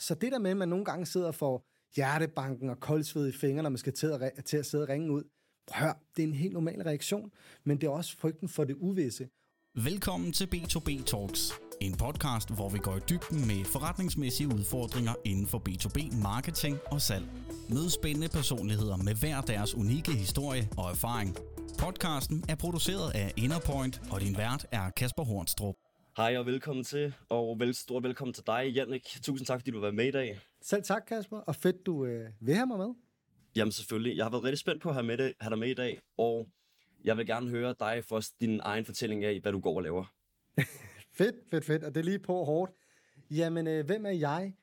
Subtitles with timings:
[0.00, 1.64] Så det der med, at man nogle gange sidder for
[1.96, 5.12] hjertebanken og koldsved i fingrene, når man skal til at, til at sidde og ringe
[5.12, 5.22] ud,
[5.72, 7.30] hør, det er en helt normal reaktion,
[7.64, 9.28] men det er også frygten for det uvisse.
[9.74, 15.46] Velkommen til B2B Talks, en podcast, hvor vi går i dybden med forretningsmæssige udfordringer inden
[15.46, 17.24] for B2B marketing og salg.
[17.68, 21.36] Mød spændende personligheder med hver deres unikke historie og erfaring.
[21.78, 25.74] Podcasten er produceret af Innerpoint, og din vært er Kasper Hornstrup.
[26.18, 29.18] Hej og velkommen til, og vel, stort velkommen til dig, Jannik.
[29.22, 30.40] Tusind tak, fordi du var med i dag.
[30.60, 32.94] Selv tak, Kasper, og fedt, du øh, vil have mig med.
[33.56, 34.16] Jamen selvfølgelig.
[34.16, 36.48] Jeg har været rigtig spændt på at have, med have dig med i dag, og
[37.04, 40.04] jeg vil gerne høre dig først din egen fortælling af, hvad du går og laver.
[41.18, 42.72] fedt, fedt, fedt, og det er lige på hårdt.
[43.30, 44.54] Jamen, øh, hvem er jeg?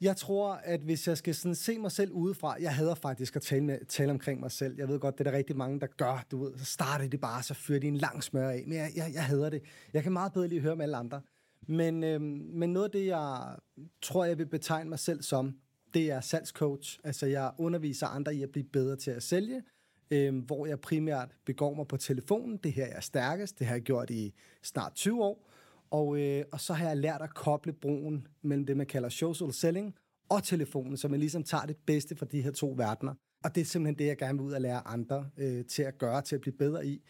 [0.00, 3.42] Jeg tror, at hvis jeg skal sådan se mig selv udefra, jeg hader faktisk at
[3.42, 4.74] tale, med, tale omkring mig selv.
[4.78, 6.26] Jeg ved godt, det er der rigtig mange, der gør.
[6.30, 8.64] Du ved, så starter det bare, så fyrer de en lang smør af.
[8.66, 9.62] Men jeg, jeg, jeg hader det.
[9.92, 11.20] Jeg kan meget bedre lige høre med alle andre.
[11.68, 13.56] Men, øhm, men noget af det, jeg
[14.02, 15.54] tror, jeg vil betegne mig selv som,
[15.94, 16.98] det er salgscoach.
[17.04, 19.62] Altså, jeg underviser andre i at blive bedre til at sælge,
[20.10, 22.56] øhm, hvor jeg primært begår mig på telefonen.
[22.56, 23.58] Det her jeg er stærkest.
[23.58, 25.50] Det har jeg gjort i snart 20 år.
[25.98, 29.52] Og, øh, og så har jeg lært at koble broen mellem det, man kalder social
[29.52, 29.94] selling
[30.28, 33.14] og telefonen, så man ligesom tager det bedste fra de her to verdener.
[33.44, 35.98] Og det er simpelthen det, jeg gerne vil ud og lære andre øh, til at
[35.98, 37.02] gøre, til at blive bedre i.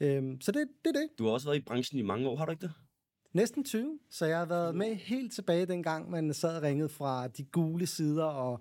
[0.00, 1.08] Øhm, så det, det er det.
[1.18, 2.72] Du har også været i branchen i mange år, har du ikke det?
[3.32, 7.28] Næsten 20, så jeg har været med helt tilbage dengang, man sad og ringede fra
[7.28, 8.60] de gule sider og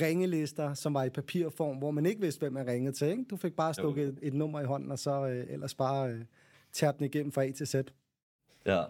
[0.00, 3.08] ringelister, som var i papirform, hvor man ikke vidste, hvem man ringede til.
[3.08, 3.24] Ikke?
[3.24, 6.24] Du fik bare stukket et, et nummer i hånden, og så øh, ellers bare øh,
[6.72, 7.74] tærte den igennem fra A til Z.
[8.66, 8.84] Ja,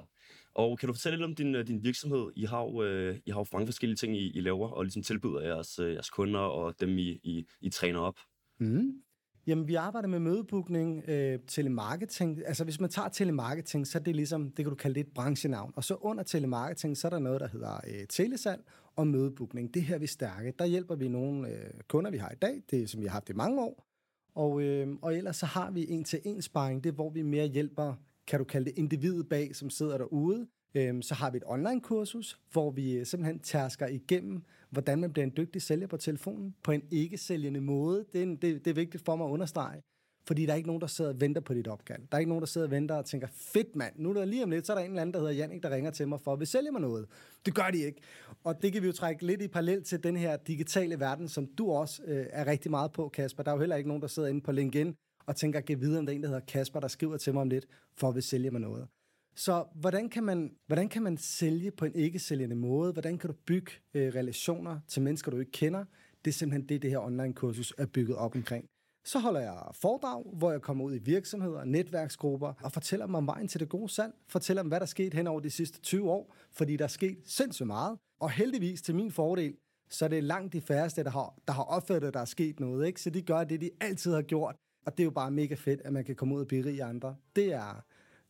[0.54, 2.30] og kan du fortælle lidt om din, øh, din virksomhed?
[2.36, 5.02] I har jo, øh, I har jo mange forskellige ting, I, I laver, og ligesom
[5.02, 8.18] tilbyder jeres, øh, jeres kunder og dem, I, I, I træner op.
[8.60, 9.02] Mm.
[9.46, 12.42] Jamen, vi arbejder med mødebookning, øh, telemarketing.
[12.46, 15.14] Altså, hvis man tager telemarketing, så er det ligesom, det kan du kalde det et
[15.14, 15.72] branchenavn.
[15.76, 18.62] Og så under telemarketing, så er der noget, der hedder øh, telesalg
[18.96, 19.74] og mødebookning.
[19.74, 20.52] Det her vi er stærke.
[20.58, 23.30] Der hjælper vi nogle øh, kunder, vi har i dag, det som vi har haft
[23.30, 23.86] i mange år.
[24.34, 27.22] Og, øh, og ellers så har vi en til en sparring, det er, hvor vi
[27.22, 27.94] mere hjælper
[28.32, 30.46] kan du kalde det, individet bag, som sidder derude.
[30.74, 35.26] Øhm, så har vi et online-kursus, hvor vi øh, simpelthen tærsker igennem, hvordan man bliver
[35.26, 38.04] en dygtig sælger på telefonen, på en ikke-sælgende måde.
[38.12, 39.82] Det er, en, det, det er vigtigt for mig at understrege.
[40.26, 42.02] Fordi der er ikke nogen, der sidder og venter på dit opkald.
[42.12, 44.24] Der er ikke nogen, der sidder og venter og tænker, fedt mand, nu er der
[44.24, 46.08] lige om lidt, så er der en eller anden, der hedder Jannik, der ringer til
[46.08, 47.06] mig for, at vi mig noget.
[47.46, 48.00] Det gør de ikke.
[48.44, 51.46] Og det kan vi jo trække lidt i parallel til den her digitale verden, som
[51.46, 53.42] du også øh, er rigtig meget på, Kasper.
[53.42, 54.94] Der er jo heller ikke nogen, der sidder inde på LinkedIn
[55.26, 57.42] og tænker, at videre om det er en, der hedder Kasper, der skriver til mig
[57.42, 57.66] om lidt,
[57.96, 58.88] for at vil sælge mig noget.
[59.34, 62.92] Så hvordan kan man, hvordan kan man sælge på en ikke-sælgende måde?
[62.92, 65.84] Hvordan kan du bygge øh, relationer til mennesker, du ikke kender?
[66.24, 68.64] Det er simpelthen det, det her online-kursus er bygget op omkring.
[69.04, 73.26] Så holder jeg foredrag, hvor jeg kommer ud i virksomheder, netværksgrupper og fortæller dem om
[73.26, 74.12] vejen til det gode salg.
[74.28, 76.88] Fortæller dem, hvad der er sket hen over de sidste 20 år, fordi der er
[76.88, 77.98] sket sindssygt meget.
[78.20, 79.56] Og heldigvis til min fordel,
[79.90, 82.60] så er det langt de færreste, der har, der har opfattet, at der er sket
[82.60, 82.86] noget.
[82.86, 83.00] Ikke?
[83.00, 84.56] Så de gør det, de altid har gjort.
[84.86, 86.82] Og det er jo bare mega fedt, at man kan komme ud og blive rig
[86.82, 87.16] andre.
[87.36, 87.84] Det er...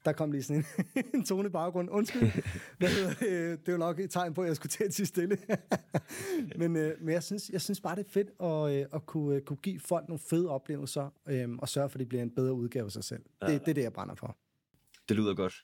[0.05, 0.65] Der kom lige sådan
[0.97, 1.91] en, en tone i baggrund.
[1.91, 2.31] Undskyld.
[2.79, 4.95] Hvad hedder, det Det er jo nok et tegn på, at jeg skulle til at
[4.95, 5.39] sige stille.
[6.59, 9.41] men, øh, men jeg, synes, jeg synes bare, det er fedt at, øh, at kunne,
[9.41, 12.53] kunne give folk nogle fede oplevelser, øh, og sørge for, at de bliver en bedre
[12.53, 13.23] udgave af sig selv.
[13.41, 14.37] Det, det er det, jeg brænder for.
[15.09, 15.55] Det lyder godt.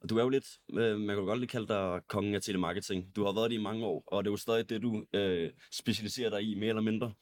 [0.00, 3.16] Og du er jo lidt, man kan godt lige kalde dig kongen af telemarketing.
[3.16, 5.50] Du har været det i mange år, og det er jo stadig det, du øh,
[5.72, 7.12] specialiserer dig i, mere eller mindre.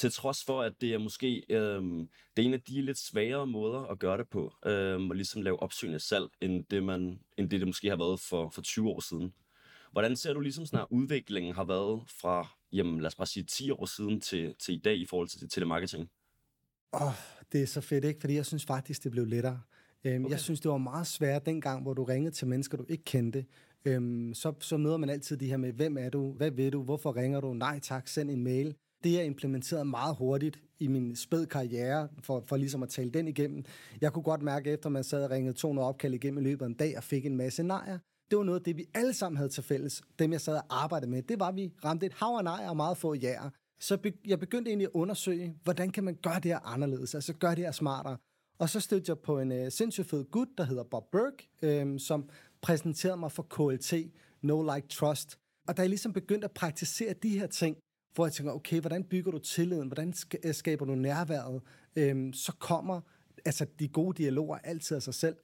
[0.00, 1.82] Til trods for, at det er måske øh,
[2.36, 5.42] det er en af de lidt svagere måder at gøre det på, øh, at ligesom
[5.42, 8.88] lave opsøgende salg, end det, man, end det, det måske har været for, for 20
[8.88, 9.32] år siden.
[9.92, 13.44] Hvordan ser du ligesom sådan, at udviklingen har været fra, jamen lad os bare sige
[13.44, 16.10] 10 år siden til, til i dag i forhold til telemarketing?
[16.92, 17.12] Åh, oh,
[17.52, 18.20] det er så fedt, ikke?
[18.20, 19.60] Fordi jeg synes faktisk, det blev lettere.
[20.04, 20.32] Øhm, okay.
[20.32, 23.46] Jeg synes, det var meget svært dengang, hvor du ringede til mennesker, du ikke kendte.
[23.84, 26.32] Øhm, så, så møder man altid de her med, hvem er du?
[26.32, 26.82] Hvad ved du?
[26.82, 27.54] Hvorfor ringer du?
[27.54, 28.74] Nej tak, send en mail.
[29.04, 33.28] Det er implementeret meget hurtigt i min spæd karriere, for, for ligesom at tale den
[33.28, 33.64] igennem.
[34.00, 36.68] Jeg kunne godt mærke, efter man sad og ringede 200 opkald igennem i løbet af
[36.68, 37.98] en dag, og fik en masse nejer.
[38.30, 40.82] Det var noget af det, vi alle sammen havde til fælles, dem jeg sad og
[40.82, 41.22] arbejdede med.
[41.22, 43.50] Det var, at vi ramte et hav af nejer og meget få jæger.
[43.80, 47.32] Så be, jeg begyndte egentlig at undersøge, hvordan kan man gøre det her anderledes, altså
[47.32, 48.16] gøre det her smartere.
[48.58, 52.00] Og så stødte jeg på en øh, sindssygt fed gut, der hedder Bob Burke, øh,
[52.00, 52.28] som
[52.62, 53.94] præsenterede mig for KLT,
[54.42, 55.38] No Like Trust.
[55.68, 57.76] Og da jeg ligesom begyndte at praktisere de her ting,
[58.14, 59.88] hvor jeg tænker, okay, hvordan bygger du tilliden?
[59.88, 60.14] Hvordan
[60.44, 61.62] øh, skaber du nærværet?
[61.96, 63.00] Øhm, så kommer
[63.44, 65.36] altså, de gode dialoger altid af sig selv.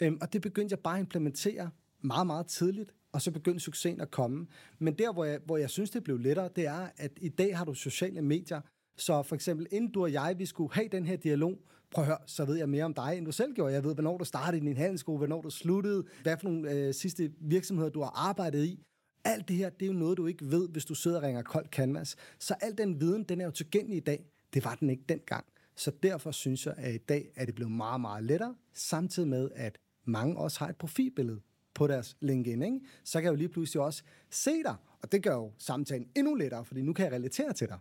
[0.00, 1.70] Øhm, og det begyndte jeg bare at implementere
[2.00, 4.46] meget, meget tidligt, og så begyndte succesen at komme.
[4.78, 7.58] Men der, hvor jeg, hvor jeg synes, det blev lettere, det er, at i dag
[7.58, 8.60] har du sociale medier,
[8.96, 11.58] så for eksempel, inden du og jeg, vi skulle have den her dialog,
[11.90, 13.72] prøv at høre, så ved jeg mere om dig, end du selv gjorde.
[13.72, 16.94] Jeg ved, hvornår du startede i din handelsskole, hvornår du sluttede, hvad for nogle øh,
[16.94, 18.84] sidste virksomheder, du har arbejdet i.
[19.24, 21.42] Alt det her, det er jo noget, du ikke ved, hvis du sidder og ringer
[21.42, 22.16] kold canvas.
[22.38, 24.24] Så al den viden, den er jo tilgængelig i dag.
[24.54, 25.44] Det var den ikke dengang.
[25.76, 29.50] Så derfor synes jeg, at i dag er det blevet meget, meget lettere, samtidig med,
[29.54, 31.40] at mange også har et profilbillede
[31.74, 32.62] på deres LinkedIn.
[32.62, 32.80] Ikke?
[33.04, 36.34] Så kan jeg jo lige pludselig også se dig, og det gør jo samtalen endnu
[36.34, 37.78] lettere, fordi nu kan jeg relatere til dig.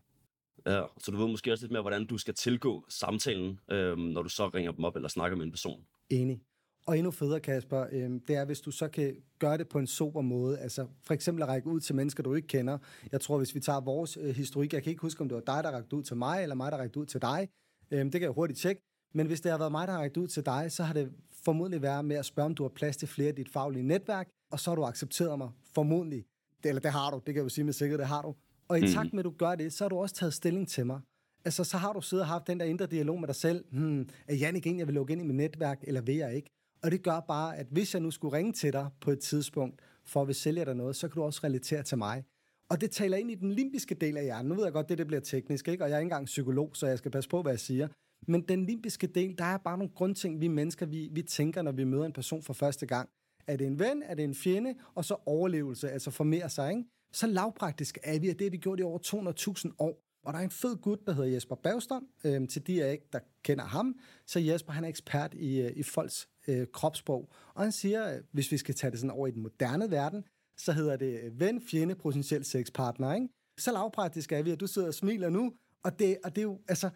[0.66, 4.22] Ja, så du ved måske også lidt mere, hvordan du skal tilgå samtalen, øhm, når
[4.24, 5.86] du så ringer dem op eller snakker med en person.
[6.10, 6.42] Enig.
[6.86, 9.88] Og endnu federe, Kasper, øhm, det er, hvis du så kan gøre det på en
[9.88, 10.60] sober måde.
[10.60, 12.78] Altså for eksempel at række ud til mennesker, du ikke kender.
[13.12, 15.56] Jeg tror, hvis vi tager vores øh, historik, jeg kan ikke huske, om det var
[15.56, 17.50] dig, der rækte ud til mig, eller mig, der rækte ud til dig.
[17.92, 18.82] Øhm, det kan jeg hurtigt tjekke.
[19.14, 21.12] Men hvis det har været mig, der har rækket ud til dig, så har det
[21.44, 24.30] formodentlig været med at spørge, om du har plads til flere af dit faglige netværk,
[24.52, 26.26] og så har du accepteret mig, formodentlig.
[26.64, 28.36] Det, eller det har du, det kan jeg jo sige med sikkerhed, det har du.
[28.68, 28.88] Og i mm.
[28.88, 31.02] takt med, at du gør det, så har du også taget stilling til mig.
[31.46, 33.66] Altså, så har du siddet og haft den der indre dialog med dig selv.
[33.72, 36.50] Hmm, er Jannik en, jeg vil lukke ind i mit netværk, eller vil jeg ikke?
[36.84, 39.82] Og det gør bare, at hvis jeg nu skulle ringe til dig på et tidspunkt,
[40.06, 42.24] for at vi sælge dig noget, så kan du også relatere til mig.
[42.70, 44.50] Og det taler ind i den limbiske del af hjernen.
[44.50, 45.84] Nu ved jeg godt, det, det bliver teknisk, ikke?
[45.84, 47.88] og jeg er ikke engang psykolog, så jeg skal passe på, hvad jeg siger.
[48.28, 51.72] Men den limbiske del, der er bare nogle grundting, vi mennesker, vi, vi tænker, når
[51.72, 53.10] vi møder en person for første gang.
[53.48, 54.04] Er det en ven?
[54.04, 54.76] Er det en fjende?
[54.96, 56.70] Og så overlevelse, altså formere sig.
[56.70, 56.84] Ikke?
[57.14, 60.04] Så lavpraktisk er vi, og det har vi gjort i over 200.000 år.
[60.24, 62.08] Og der er en fed gut, der hedder Jesper Bagstrøm.
[62.24, 65.72] Øhm, til de af ikke, der kender ham, så Jesper han er ekspert i, øh,
[65.76, 67.30] i folks øh, kropssprog.
[67.54, 70.24] Og han siger, hvis vi skal tage det sådan over i den moderne verden,
[70.58, 73.14] så hedder det øh, ven, fjende, potentiel sexpartner.
[73.14, 73.28] Ikke?
[73.60, 75.54] Så lavpraktisk er vi, at du sidder og smiler nu,
[75.84, 76.90] og det, og det er jo, altså,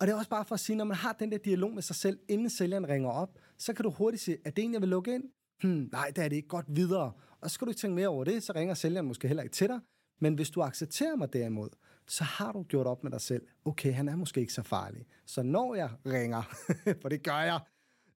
[0.00, 1.82] og det er også bare for at sige, når man har den der dialog med
[1.82, 4.80] sig selv, inden sælgeren ringer op, så kan du hurtigt sige, er det en, jeg
[4.80, 5.24] vil lukke ind?
[5.62, 6.48] Hmm, nej, det er det ikke.
[6.48, 7.12] Godt videre.
[7.40, 9.54] Og så skal du ikke tænke mere over det, så ringer sælgeren måske heller ikke
[9.54, 9.80] til dig.
[10.20, 11.68] Men hvis du accepterer mig derimod,
[12.06, 13.46] så har du gjort op med dig selv.
[13.64, 15.06] Okay, han er måske ikke så farlig.
[15.26, 16.42] Så når jeg ringer,
[17.02, 17.60] for det gør jeg,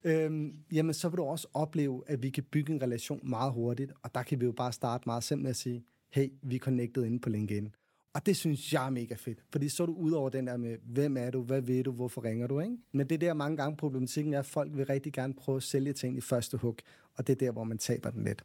[0.05, 3.93] øhm, jamen så vil du også opleve, at vi kan bygge en relation meget hurtigt.
[4.03, 6.59] Og der kan vi jo bare starte meget simpelt med at sige, hey, vi er
[6.59, 7.75] connected inde på LinkedIn.
[8.15, 10.57] Og det synes jeg er mega fedt, fordi så er du ud over den der
[10.57, 12.77] med, hvem er du, hvad ved du, hvorfor ringer du, ikke?
[12.93, 15.63] Men det er der mange gange problematikken er, at folk vil rigtig gerne prøve at
[15.63, 16.77] sælge ting i første hug,
[17.15, 18.45] og det er der, hvor man taber den lidt.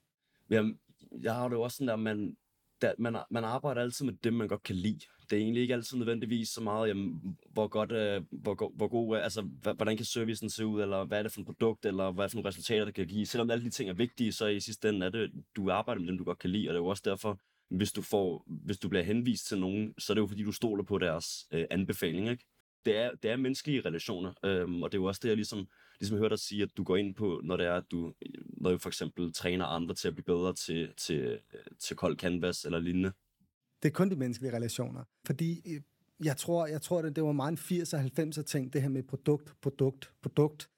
[0.50, 0.80] Jamen,
[1.22, 2.38] jeg har det jo også sådan der, man,
[2.82, 5.00] der, man, man arbejder altid med det, man godt kan lide.
[5.30, 9.18] Det er egentlig ikke altid nødvendigvis så meget, jamen, hvor godt, øh, hvor, hvor god,
[9.18, 9.42] øh, altså,
[9.76, 12.28] hvordan kan servicen se ud, eller hvad er det for et produkt, eller hvad er
[12.28, 13.26] det for nogle resultater, det kan give.
[13.26, 16.08] Selvom alle de ting er vigtige, så i sidste ende er det, du arbejder med
[16.08, 17.40] dem, du godt kan lide, og det er jo også derfor,
[17.70, 20.52] hvis du, får, hvis du bliver henvist til nogen, så er det jo fordi, du
[20.52, 22.46] stoler på deres øh, anbefaling, ikke?
[22.86, 25.68] Det er, det er menneskelige relationer, øhm, og det er jo også det, jeg ligesom,
[26.00, 28.14] ligesom hørte dig sige, at du går ind på, når det er, at du,
[28.58, 31.40] når du for eksempel træner andre til at blive bedre til, til,
[31.80, 33.12] til kold canvas eller lignende.
[33.84, 35.82] Det er kun de menneskelige relationer, fordi øh,
[36.24, 38.90] jeg tror, jeg tror det, det var meget en 80'er og 90'er ting, det her
[38.90, 40.70] med produkt, produkt, produkt.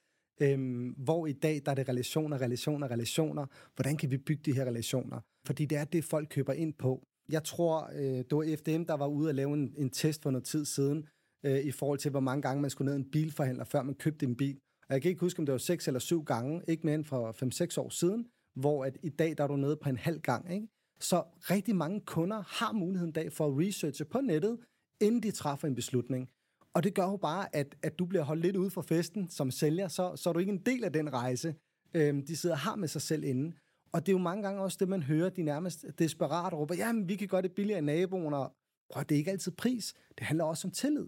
[0.42, 3.45] Øhm, hvor i dag, der er det relationer, relationer, relationer.
[3.75, 5.19] Hvordan kan vi bygge de her relationer?
[5.45, 7.07] Fordi det er det, folk køber ind på.
[7.30, 10.31] Jeg tror, øh, det var FDM, der var ude at lave en, en test for
[10.31, 11.07] noget tid siden,
[11.44, 14.26] øh, i forhold til, hvor mange gange man skulle ned en bilforhandler, før man købte
[14.26, 14.60] en bil.
[14.88, 17.06] Og jeg kan ikke huske, om det var seks eller syv gange, ikke mere end
[17.06, 17.32] for
[17.78, 20.54] 5-6 år siden, hvor at i dag, der er du nede på en halv gang.
[20.54, 20.68] Ikke?
[21.00, 24.60] Så rigtig mange kunder har muligheden dag for at researche på nettet,
[25.02, 26.30] inden de træffer en beslutning.
[26.74, 29.52] Og det gør jo bare, at, at du bliver holdt lidt ude for festen som
[29.52, 31.56] sælger, så, så er du ikke en del af den rejse,
[31.94, 33.56] øhm, de sidder og har med sig selv inde.
[33.92, 37.10] Og det er jo mange gange også det, man hører, de nærmest desperat råber, jamen,
[37.10, 38.54] vi kan gøre det billigere end naboen, og
[38.92, 39.94] prøv, det er ikke altid pris.
[40.18, 41.07] Det handler også om tillid.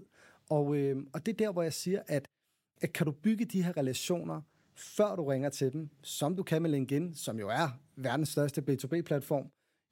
[0.50, 2.28] Og, øh, og det er der, hvor jeg siger, at,
[2.82, 4.42] at kan du bygge de her relationer,
[4.76, 8.62] før du ringer til dem, som du kan med LinkedIn, som jo er verdens største
[8.62, 9.50] B2B-platform,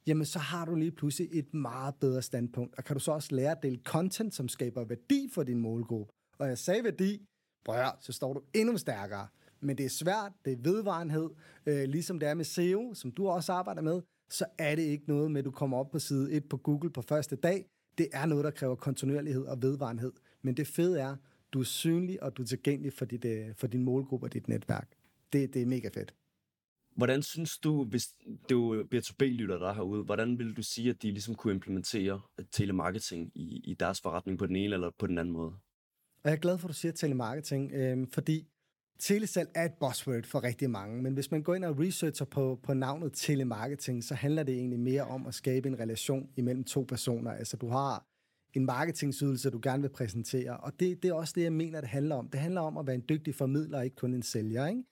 [0.08, 2.76] jamen så har du lige pludselig et meget bedre standpunkt.
[2.78, 6.14] Og kan du så også lære at dele content, som skaber værdi for din målgruppe.
[6.38, 7.26] Og jeg sagde værdi,
[7.66, 9.28] prøv så står du endnu stærkere.
[9.60, 11.30] Men det er svært, det er vedvarenhed,
[11.66, 15.04] øh, ligesom det er med SEO, som du også arbejder med, så er det ikke
[15.08, 17.66] noget med, at du kommer op på side 1 på Google på første dag.
[17.98, 20.12] Det er noget, der kræver kontinuerlighed og vedvarenhed.
[20.42, 21.16] Men det fede er,
[21.54, 24.48] du er synlig, og du er tilgængelig for, dit, øh, for din målgruppe og dit
[24.48, 24.90] netværk.
[25.34, 26.14] Det, det er mega fedt.
[26.96, 28.08] Hvordan synes du, hvis
[28.50, 32.22] du B2B-lytter der herude, hvordan vil du sige, at de ligesom kunne implementere
[32.52, 35.54] telemarketing i, i deres forretning på den ene eller på den anden måde?
[36.24, 38.48] Og jeg er glad for, at du siger telemarketing, øh, fordi
[39.00, 42.60] telesalg er et buzzword for rigtig mange, men hvis man går ind og researcher på,
[42.64, 46.86] på navnet telemarketing, så handler det egentlig mere om at skabe en relation imellem to
[46.88, 47.32] personer.
[47.32, 48.06] Altså du har
[48.54, 51.90] en marketingsydelse, du gerne vil præsentere, og det, det er også det, jeg mener, det
[51.90, 52.30] handler om.
[52.30, 54.68] Det handler om at være en dygtig formidler, ikke kun en sælger.
[54.68, 54.84] Ikke?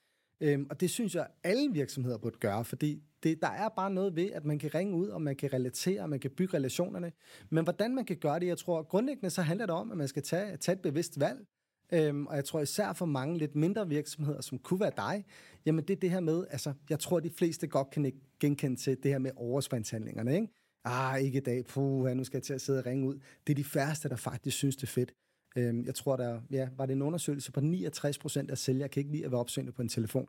[0.41, 4.15] Øhm, og det synes jeg, alle virksomheder burde gøre, fordi det, der er bare noget
[4.15, 7.11] ved, at man kan ringe ud, og man kan relatere, og man kan bygge relationerne.
[7.49, 10.07] Men hvordan man kan gøre det, jeg tror grundlæggende, så handler det om, at man
[10.07, 11.45] skal tage, tage et bevidst valg.
[11.93, 15.25] Øhm, og jeg tror især for mange lidt mindre virksomheder, som kunne være dig,
[15.65, 19.03] jamen det er det her med, altså jeg tror de fleste godt kan genkende til
[19.03, 20.47] det her med overspringshandlingerne, ikke?
[20.85, 23.19] Ah, ikke i dag, puh, nu skal jeg til at sidde og ringe ud.
[23.47, 25.13] Det er de færreste, der faktisk synes, det er fedt.
[25.55, 29.01] Øhm, jeg tror, der ja, var det en undersøgelse på 69 procent af sælgere kan
[29.01, 30.27] ikke lide at være opsøgende på en telefon.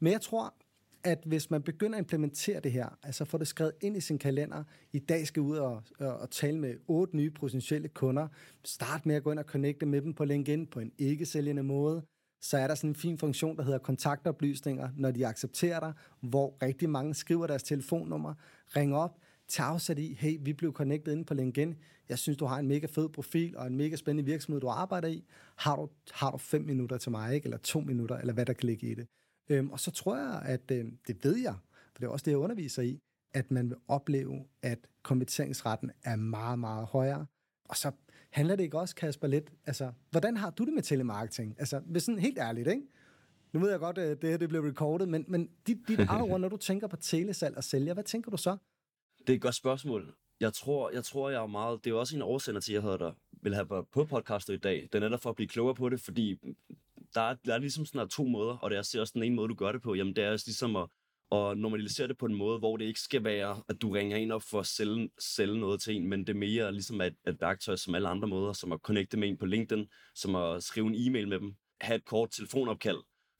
[0.00, 0.54] Men jeg tror,
[1.04, 4.18] at hvis man begynder at implementere det her, altså få det skrevet ind i sin
[4.18, 8.28] kalender, i dag skal ud og, og, og tale med otte nye potentielle kunder,
[8.64, 12.02] start med at gå ind og connecte med dem på LinkedIn på en ikke-sælgende måde,
[12.40, 16.56] så er der sådan en fin funktion, der hedder kontaktoplysninger, når de accepterer dig, hvor
[16.62, 18.34] rigtig mange skriver deres telefonnummer,
[18.76, 21.76] ring op, tager afsæt i, hey, vi blev connected inde på LinkedIn,
[22.08, 25.08] jeg synes, du har en mega fed profil og en mega spændende virksomhed, du arbejder
[25.08, 25.24] i,
[25.56, 27.44] har du, har du fem minutter til mig, ikke?
[27.44, 29.06] eller to minutter, eller hvad der kan ligge i det.
[29.48, 31.54] Øhm, og så tror jeg, at øh, det ved jeg,
[31.92, 33.00] for det er også det, jeg underviser i,
[33.34, 37.26] at man vil opleve, at konverteringsretten er meget, meget højere.
[37.64, 37.90] Og så
[38.30, 41.56] handler det ikke også, Kasper, lidt, altså, hvordan har du det med telemarketing?
[41.58, 42.82] Altså, hvis sådan helt ærligt, ikke?
[43.52, 46.40] Nu ved jeg godt, at det her det bliver recordet, men, men dit, dit eget
[46.40, 48.56] når du tænker på telesalg og sælger, hvad tænker du så?
[49.26, 50.14] Det er et godt spørgsmål.
[50.40, 51.84] Jeg tror, jeg tror, jeg er meget...
[51.84, 53.12] Det er også en årsender til, at jeg havde der,
[53.42, 54.88] vil have på podcastet i dag.
[54.92, 56.38] Det er netop for at blive klogere på det, fordi
[57.14, 59.48] der er, der er ligesom sådan to måder, og det er også den ene måde,
[59.48, 59.94] du gør det på.
[59.94, 60.88] Jamen, det er også ligesom at,
[61.32, 64.32] at normalisere det på en måde, hvor det ikke skal være, at du ringer ind
[64.32, 67.40] op for at sælge, sælge noget til en, men det er mere ligesom et, et
[67.40, 70.86] værktøj som alle andre måder, som at connecte med en på LinkedIn, som at skrive
[70.86, 72.98] en e-mail med dem, have et kort telefonopkald,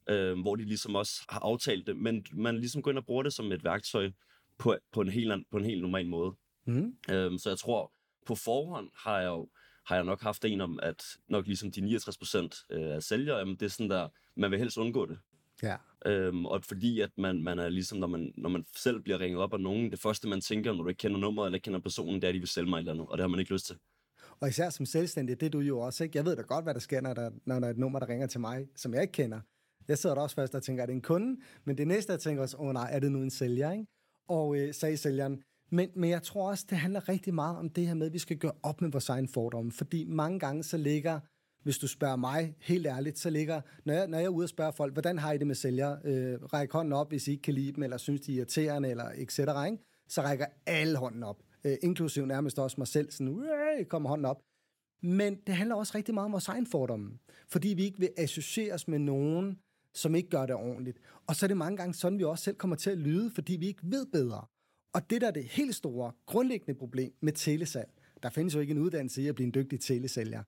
[0.09, 3.23] øh, hvor de ligesom også har aftalt det, men man ligesom går ind og bruger
[3.23, 4.11] det som et værktøj
[4.59, 6.35] på, på, en, helt, på en helt normal måde.
[6.67, 6.97] Mm.
[7.11, 7.93] Øh, så jeg tror,
[8.27, 9.49] på forhånd har jeg jo
[9.87, 13.39] har jeg nok haft en om, at nok ligesom de 69 procent øh, af sælgere,
[13.39, 15.19] jamen det er sådan der, man vil helst undgå det.
[15.63, 15.77] Ja.
[16.07, 19.41] Øhm, og fordi at man, man er ligesom, når man, når man selv bliver ringet
[19.41, 21.81] op af nogen, det første man tænker, når du ikke kender nummeret eller ikke kender
[21.81, 23.41] personen, det er, at de vil sælge mig et eller andet, og det har man
[23.41, 23.77] ikke lyst til.
[24.41, 26.19] Og især som selvstændig, det er du jo også, ikke?
[26.19, 28.09] Jeg ved da godt, hvad der sker, når der, når der er et nummer, der
[28.09, 29.41] ringer til mig, som jeg ikke kender.
[29.89, 31.41] Jeg sidder der også først og tænker, er det en kunde?
[31.65, 33.87] Men det næste, jeg tænker også, åh oh, nej, er det nu en sælger, ikke?
[34.29, 37.87] Og øh, sagde sælgeren, men, men jeg tror også, det handler rigtig meget om det
[37.87, 39.73] her med, at vi skal gøre op med vores egen fordomme.
[39.73, 41.21] Fordi mange gange så ligger,
[41.63, 44.49] hvis du spørger mig helt ærligt, så ligger, når jeg, når jeg er ude og
[44.49, 45.99] spørger folk, hvordan har I det med sælgere?
[46.05, 48.91] Øh, ræk hånden op, hvis I ikke kan lide dem, eller synes, de er irriterende,
[48.91, 49.39] eller etc.
[49.39, 49.79] ikke?
[50.09, 51.43] Så rækker alle hånden op.
[51.65, 53.45] Øh, inklusiv nærmest også mig selv, sådan,
[53.89, 54.43] kommer hånden op.
[55.03, 57.19] Men det handler også rigtig meget om vores egen fordomme.
[57.49, 59.59] Fordi vi ikke vil associeres med nogen,
[59.95, 60.99] som ikke gør det ordentligt.
[61.27, 63.57] Og så er det mange gange sådan, vi også selv kommer til at lyde, fordi
[63.57, 64.45] vi ikke ved bedre.
[64.93, 67.91] Og det der er det helt store, grundlæggende problem med telesalg,
[68.23, 70.43] der findes jo ikke en uddannelse i at blive en dygtig telesælger,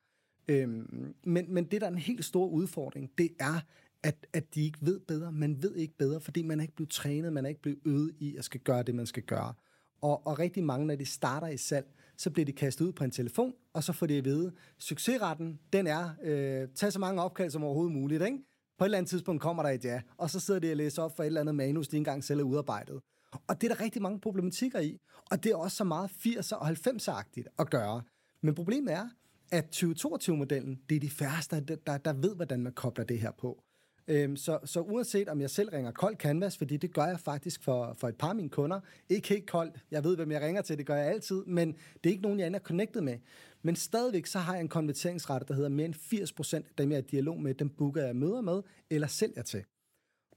[0.49, 3.61] øhm, men, men det der er en helt stor udfordring, det er,
[4.03, 5.33] at, at de ikke ved bedre.
[5.33, 8.15] Man ved ikke bedre, fordi man er ikke blevet trænet, man er ikke blevet øvet
[8.19, 9.55] i at skal gøre det, man skal gøre.
[10.01, 11.87] Og, og rigtig mange, når de starter i salg,
[12.17, 15.59] så bliver de kastet ud på en telefon, og så får de at vide, succesretten,
[15.73, 18.39] den er, øh, tag så mange opkald som overhovedet muligt, ikke?
[18.79, 21.03] På et eller andet tidspunkt kommer der et ja, og så sidder de og læser
[21.03, 23.01] op for et eller andet manus, de engang selv er udarbejdet.
[23.47, 24.99] Og det er der rigtig mange problematikker i.
[25.31, 28.03] Og det er også så meget 80'er og 90'er-agtigt at gøre.
[28.41, 29.09] Men problemet er,
[29.51, 33.31] at 2022-modellen, det er de færreste, der, der, der ved, hvordan man kobler det her
[33.31, 33.63] på.
[34.09, 37.63] Øhm, så, så uanset om jeg selv ringer kold canvas, fordi det gør jeg faktisk
[37.63, 40.63] for, for et par af mine kunder, ikke helt koldt, jeg ved, hvem jeg ringer
[40.63, 43.19] til, det gør jeg altid, men det er ikke nogen, jeg er connected med.
[43.67, 46.97] Men stadigvæk så har jeg en konverteringsrate, der hedder mere end 80% af dem, jeg
[46.97, 49.65] er i dialog med, dem booker jeg møder med, eller sælger til.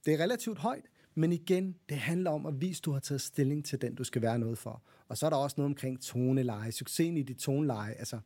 [0.04, 0.84] Det er relativt højt,
[1.14, 4.04] men igen, det handler om at vise, at du har taget stilling til den, du
[4.04, 4.82] skal være noget for.
[5.08, 7.92] Og så er der også noget omkring toneleje, succesen i dit toneleje.
[7.92, 8.18] Altså,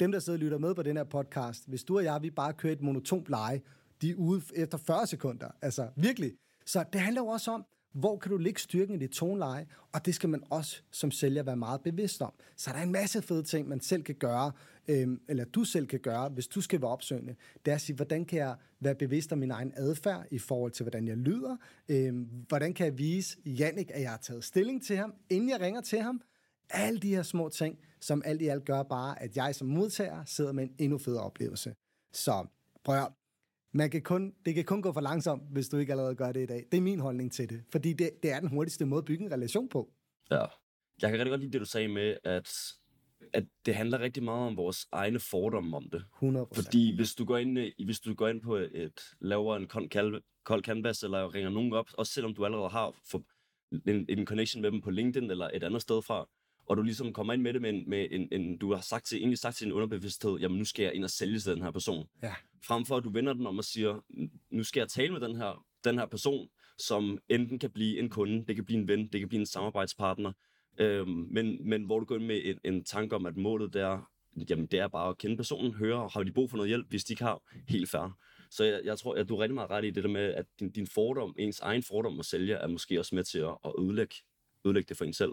[0.00, 2.30] dem, der sidder og lytter med på den her podcast, hvis du og jeg, vi
[2.30, 3.60] bare kører et monotont leje,
[4.02, 5.48] de er ude efter 40 sekunder.
[5.62, 6.32] Altså, virkelig.
[6.66, 10.06] Så det handler jo også om, hvor kan du lægge styrken i dit toneleje, og
[10.06, 12.32] det skal man også som sælger være meget bevidst om.
[12.56, 14.52] Så der er en masse fede ting, man selv kan gøre,
[14.88, 17.34] øh, eller du selv kan gøre, hvis du skal være opsøgende.
[17.64, 20.72] Det er at sige, hvordan kan jeg være bevidst om min egen adfærd i forhold
[20.72, 21.56] til, hvordan jeg lyder?
[21.88, 22.14] Øh,
[22.48, 25.80] hvordan kan jeg vise Jannik, at jeg har taget stilling til ham, inden jeg ringer
[25.80, 26.20] til ham?
[26.70, 30.24] Alle de her små ting, som alt i alt gør bare, at jeg som modtager
[30.24, 31.74] sidder med en endnu federe oplevelse.
[32.12, 32.46] Så
[32.84, 33.08] prøv at
[33.72, 36.42] man kan kun, det kan kun gå for langsomt, hvis du ikke allerede gør det
[36.42, 36.66] i dag.
[36.72, 37.64] Det er min holdning til det.
[37.72, 39.92] Fordi det, det er den hurtigste måde at bygge en relation på.
[40.30, 40.44] Ja.
[41.02, 42.50] Jeg kan rigtig godt lide det, du sagde med, at,
[43.32, 46.04] at det handler rigtig meget om vores egne fordomme om det.
[46.22, 46.54] 100%.
[46.54, 49.66] Fordi hvis du går ind, hvis du går ind på et, laver en
[50.44, 53.22] kold canvas, eller ringer nogen op, også selvom du allerede har for,
[53.86, 56.28] en, en connection med dem på LinkedIn eller et andet sted fra,
[56.66, 59.06] og du ligesom kommer ind med det med en, med en, en du har sagt
[59.06, 61.62] til, egentlig sagt til din underbevidsthed, jamen nu skal jeg ind og sælge til den
[61.62, 62.06] her person.
[62.22, 62.34] Ja.
[62.64, 64.04] Frem for at du vender den om og siger,
[64.50, 68.10] nu skal jeg tale med den her, den her person, som enten kan blive en
[68.10, 70.32] kunde, det kan blive en ven, det kan blive en samarbejdspartner,
[70.78, 74.10] øhm, men, men hvor du går ind med en, en tanke om, at målet der,
[74.48, 77.04] jamen det er bare at kende personen, høre, har de brug for noget hjælp, hvis
[77.04, 78.18] de ikke har, helt fair.
[78.50, 80.46] Så jeg, jeg tror, at du er rigtig meget ret i det der med, at
[80.60, 83.72] din, din fordom, ens egen fordom at sælge, er måske også med til at, at
[83.78, 84.14] ødelægge,
[84.64, 85.32] ødelægge det for en selv.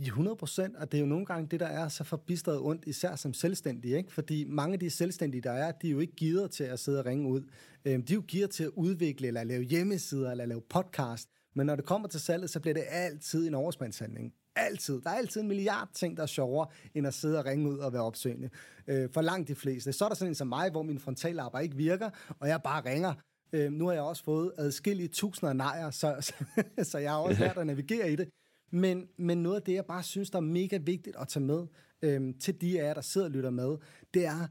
[0.00, 2.84] I 100 procent, og det er jo nogle gange det, der er så forbistret ondt,
[2.86, 4.12] især som selvstændige, ikke?
[4.12, 6.98] fordi mange af de selvstændige, der er, de er jo ikke givet til at sidde
[6.98, 7.42] og ringe ud.
[7.84, 11.66] Øhm, de er jo givet til at udvikle, eller lave hjemmesider, eller lave podcast, men
[11.66, 14.32] når det kommer til salget, så bliver det altid en overspandshandling.
[14.56, 15.00] Altid.
[15.00, 17.78] Der er altid en milliard ting, der er sjovere, end at sidde og ringe ud
[17.78, 18.50] og være opsøgende.
[18.88, 19.92] Øh, for langt de fleste.
[19.92, 22.90] Så er der sådan en som mig, hvor min frontallapper ikke virker, og jeg bare
[22.90, 23.14] ringer.
[23.52, 26.32] Øh, nu har jeg også fået adskillige tusinder nejer, så, så,
[26.82, 28.28] så jeg har også lært at navigere i det.
[28.70, 31.66] Men, men noget af det, jeg bare synes, der er mega vigtigt at tage med
[32.02, 33.76] øh, til de af jer, der sidder og lytter med,
[34.14, 34.48] det er,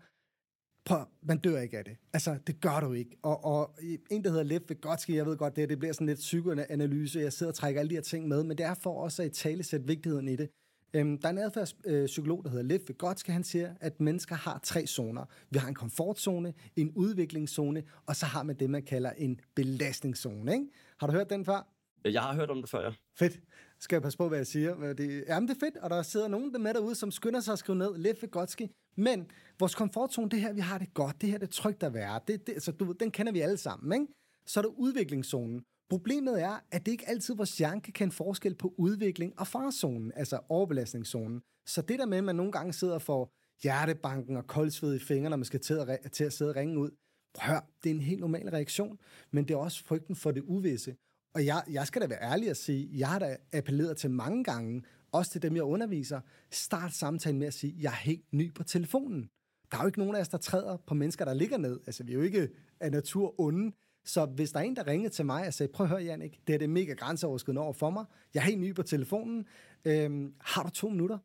[0.86, 1.98] prøv, man dør ikke af det.
[2.14, 3.18] Altså, det gør du ikke.
[3.22, 3.76] Og, og
[4.12, 7.34] en, der hedder Lev Vygotsky, jeg ved godt, det, det bliver sådan lidt psykoanalyse, jeg
[7.34, 9.32] sidder og trækker alle de her ting med, men det er for også at i
[9.32, 10.50] tale sætte vigtigheden i det.
[10.94, 14.88] Øhm, der er en adfærdspsykolog, der hedder Lev Vygotsky, han siger, at mennesker har tre
[14.88, 15.26] zoner.
[15.50, 20.54] Vi har en komfortzone, en udviklingszone, og så har man det, man kalder en belastningszone.
[20.54, 20.66] Ikke?
[21.00, 21.68] Har du hørt den før?
[22.06, 22.92] Jeg har hørt om det før, ja.
[23.20, 23.40] Fedt.
[23.80, 24.94] Skal jeg passe på, hvad jeg siger?
[24.94, 27.60] Det, jamen, det er fedt, og der sidder nogen med derude, som skynder sig at
[27.60, 27.98] skrive ned.
[27.98, 28.72] Lev Godski.
[28.98, 31.94] Men vores komfortzone, det her, vi har det godt, det her det er trygt at
[31.94, 32.20] være.
[32.28, 34.14] Det, det, altså, du, den kender vi alle sammen, ikke?
[34.46, 35.64] Så er der udviklingszonen.
[35.90, 40.12] Problemet er, at det ikke altid vores hjerne kan kende forskel på udvikling og farzonen,
[40.16, 41.42] altså overbelastningszonen.
[41.68, 43.30] Så det der med, at man nogle gange sidder for
[43.64, 46.80] hjertebanken og koldsved i fingrene, når man skal til at, til at sidde og ringe
[46.80, 46.90] ud,
[47.34, 49.00] prøv det er en helt normal reaktion,
[49.32, 50.96] men det er også frygten for det uvisse.
[51.38, 54.44] Og jeg, jeg skal da være ærlig at sige, jeg har da appelleret til mange
[54.44, 58.54] gange, også til dem, jeg underviser, start samtalen med at sige, jeg er helt ny
[58.54, 59.30] på telefonen.
[59.72, 61.80] Der er jo ikke nogen af os, der træder på mennesker, der ligger ned.
[61.86, 63.72] Altså, vi er jo ikke af natur onde.
[64.06, 66.40] Så hvis der er en, der ringede til mig og sagde, prøv at høre, Jannik,
[66.48, 68.06] det er det mega grænseoverskridende over for mig.
[68.34, 69.46] Jeg er helt ny på telefonen.
[69.86, 71.18] Øhm, har du to minutter?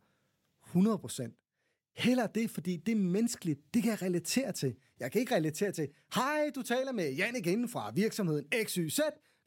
[0.66, 1.34] 100 procent.
[1.96, 3.74] Heller det, fordi det er menneskeligt.
[3.74, 4.76] Det kan jeg relatere til.
[5.00, 9.00] Jeg kan ikke relatere til, hej, du taler med Jannik inden fra virksomheden XYZ.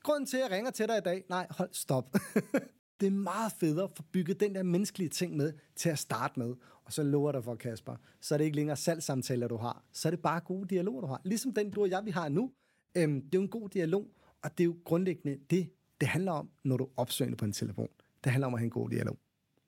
[0.05, 1.23] Grunden til, at jeg ringer til dig i dag?
[1.29, 2.13] Nej, hold stop.
[2.99, 6.39] det er meget federe at få bygget den der menneskelige ting med til at starte
[6.39, 6.55] med.
[6.85, 9.83] Og så lover dig for, Kasper, så er det ikke længere salgssamtaler, du har.
[9.91, 11.21] Så er det bare gode dialoger, du har.
[11.23, 12.51] Ligesom den, du og jeg, vi har nu.
[12.97, 14.07] Øhm, det er jo en god dialog,
[14.43, 17.89] og det er jo grundlæggende det, det handler om, når du opsøger på en telefon.
[18.23, 19.19] Det handler om at have en god dialog.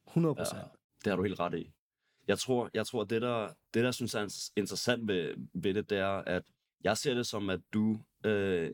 [0.08, 0.60] 100 procent.
[0.60, 0.68] Ja,
[1.04, 1.72] det har du helt ret i.
[2.28, 5.98] Jeg tror, jeg tror det, der, det, der synes er interessant ved, ved det, det
[5.98, 6.44] er, at
[6.84, 8.72] jeg ser det som, at du øh,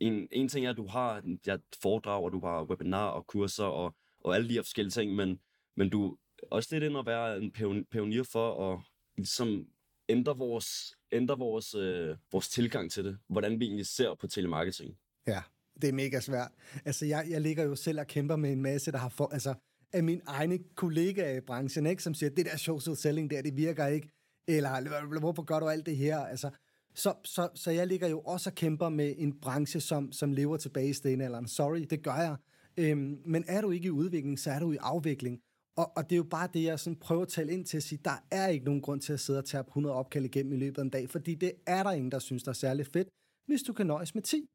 [0.00, 3.64] en, en ting er, at du har ja, foredrag, og du har webinar og kurser
[3.64, 5.40] og, og alle de her forskellige ting, men,
[5.76, 6.16] men du
[6.50, 7.52] også lidt ind at være en
[7.90, 8.80] pioner for at
[9.16, 9.66] ligesom
[10.08, 14.98] ændre vores, ændre vores, øh, vores tilgang til det, hvordan vi egentlig ser på telemarketing.
[15.26, 15.42] Ja,
[15.82, 16.52] det er mega svært.
[16.84, 19.54] Altså, jeg, jeg ligger jo selv og kæmper med en masse, der har for, altså,
[19.92, 23.56] af mine egne kollegaer i branchen, ikke, som siger, det der social selling der, det
[23.56, 24.08] virker ikke,
[24.48, 26.18] eller hvorfor gør du alt det her?
[26.18, 26.50] Altså,
[26.94, 30.56] så, så, så jeg ligger jo også og kæmper med en branche, som, som lever
[30.56, 31.48] tilbage i stenalderen.
[31.48, 32.36] Sorry, det gør jeg.
[32.76, 35.40] Øhm, men er du ikke i udvikling, så er du i afvikling.
[35.76, 37.82] Og, og det er jo bare det, jeg sådan prøver at tale ind til at
[37.82, 40.56] sige, der er ikke nogen grund til at sidde og tage 100 opkald igennem i
[40.56, 43.08] løbet af en dag, fordi det er der ingen, der synes, der er særlig fedt,
[43.46, 44.46] hvis du kan nøjes med 10,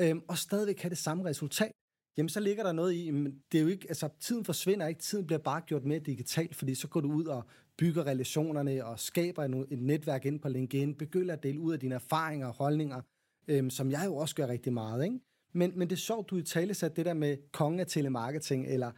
[0.00, 1.72] øhm, og stadigvæk have det samme resultat.
[2.16, 5.00] Jamen, så ligger der noget i, men det er jo ikke, altså, tiden forsvinder ikke,
[5.00, 7.44] tiden bliver bare gjort mere digitalt, fordi så går du ud og
[7.78, 11.80] bygger relationerne og skaber et, et netværk ind på LinkedIn, begynder at dele ud af
[11.80, 13.00] dine erfaringer og holdninger,
[13.48, 15.20] øhm, som jeg jo også gør rigtig meget, ikke?
[15.52, 18.66] Men, men det er sjovt, du i tale sat det der med konge af telemarketing,
[18.66, 18.90] eller,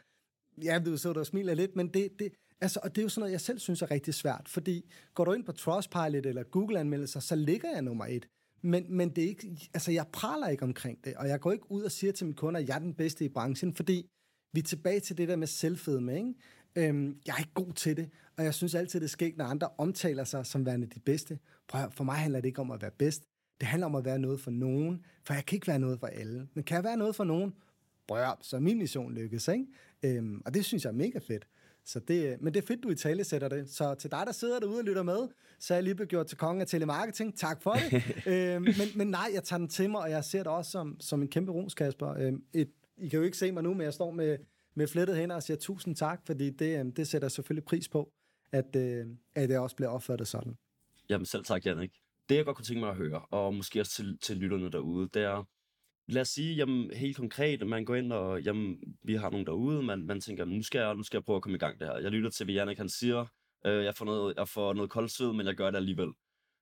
[0.65, 3.21] ja, du så, der smiler lidt, men det, det, altså, og det er jo sådan
[3.21, 7.21] noget, jeg selv synes er rigtig svært, fordi går du ind på Trustpilot eller Google-anmeldelser,
[7.21, 8.29] så ligger jeg nummer et.
[8.63, 11.71] Men, men det er ikke, altså jeg praler ikke omkring det, og jeg går ikke
[11.71, 14.11] ud og siger til mine kunder, at jeg er den bedste i branchen, fordi
[14.53, 16.35] vi er tilbage til det der med selvfedme, ikke?
[16.77, 19.69] Øhm, jeg er ikke god til det, og jeg synes altid, det sker, når andre
[19.79, 21.39] omtaler sig som værende de bedste.
[21.69, 23.23] Prøv, for mig handler det ikke om at være bedst.
[23.61, 26.07] Det handler om at være noget for nogen, for jeg kan ikke være noget for
[26.07, 26.49] alle.
[26.55, 27.55] Men kan jeg være noget for nogen?
[28.09, 29.67] Prøv, så min mission lykkes, ikke?
[30.03, 31.47] Øhm, og det synes jeg er mega fedt.
[31.87, 33.71] Så det, men det er fedt, du i tale sætter det.
[33.71, 36.27] Så til dig, der sidder derude og lytter med, så er jeg lige blevet gjort
[36.27, 37.39] til kongen af telemarketing.
[37.39, 38.03] Tak for det.
[38.33, 41.01] øhm, men, men nej, jeg tager den til mig, og jeg ser det også som,
[41.01, 42.15] som en kæmpe ros, Kasper.
[42.19, 44.39] Øhm, et, I kan jo ikke se mig nu, men jeg står med,
[44.75, 48.13] med flettet hænder og siger tusind tak, fordi det, øhm, det sætter selvfølgelig pris på,
[48.53, 50.57] at, øh, at det også bliver opfattet sådan.
[51.09, 51.91] Jamen selv tak, Jannik.
[52.29, 55.09] Det, jeg godt kunne tænke mig at høre, og måske også til, til lytterne derude,
[55.15, 55.47] det er,
[56.09, 59.83] lad os sige, jamen, helt konkret, man går ind og, jamen, vi har nogen derude,
[59.83, 61.89] man, man tænker, nu skal, jeg, nu skal jeg prøve at komme i gang det
[61.89, 61.99] her.
[61.99, 63.27] Jeg lytter til, hvad Jannik han siger,
[63.67, 66.09] øh, jeg, får noget, jeg får noget koldsved, men jeg gør det alligevel.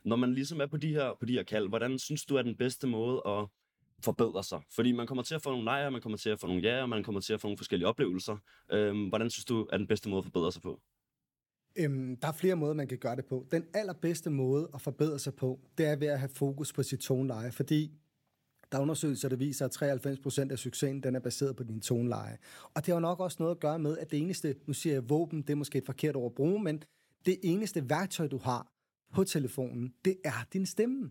[0.05, 2.43] Når man ligesom er på de her, på de her kald, hvordan synes du er
[2.43, 3.47] den bedste måde at
[4.05, 4.61] forbedre sig?
[4.75, 6.83] Fordi man kommer til at få nogle nejer, man kommer til at få nogle ja,
[6.83, 8.37] og man kommer til at få nogle forskellige oplevelser.
[8.73, 10.81] Øh, hvordan synes du er den bedste måde at forbedre sig på?
[11.77, 13.47] Øhm, der er flere måder, man kan gøre det på.
[13.51, 17.01] Den allerbedste måde at forbedre sig på, det er ved at have fokus på sit
[17.01, 17.91] toneleje, fordi
[18.73, 21.81] der er undersøgelser, der viser, at 93 procent af succesen den er baseret på din
[21.81, 22.39] toneleje.
[22.75, 24.93] Og det har jo nok også noget at gøre med, at det eneste, nu siger
[24.93, 26.83] jeg våben, det er måske et forkert ord at bruge, men
[27.27, 28.67] det eneste værktøj, du har
[29.15, 31.11] på telefonen, det er din stemme.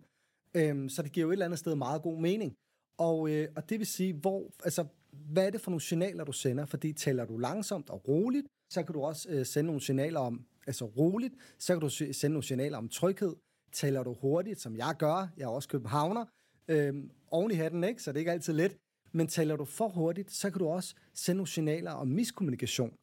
[0.53, 2.55] Øhm, så det giver jo et eller andet sted meget god mening.
[2.97, 6.31] Og, øh, og det vil sige, hvor, altså, hvad er det for nogle signaler, du
[6.31, 6.65] sender?
[6.65, 10.45] Fordi taler du langsomt og roligt, så kan du også øh, sende nogle signaler om,
[10.67, 13.35] altså roligt, så kan du sende nogle signaler om tryghed.
[13.71, 16.25] Taler du hurtigt, som jeg gør, jeg er også københavner,
[16.67, 16.93] øh,
[17.33, 18.03] oven i hatten, ikke?
[18.03, 18.77] så det er ikke altid let,
[19.11, 22.93] men taler du for hurtigt, så kan du også sende nogle signaler om miskommunikation.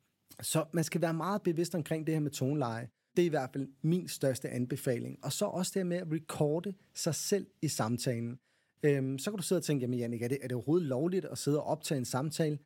[0.42, 2.88] Så man skal være meget bevidst omkring det her med toneleje.
[3.16, 5.18] Det er i hvert fald min største anbefaling.
[5.22, 8.38] Og så også det med at recorde sig selv i samtalen.
[8.82, 11.24] Øhm, så kan du sidde og tænke, jamen Jannik, er det, er det overhovedet lovligt
[11.24, 12.58] at sidde og optage en samtale?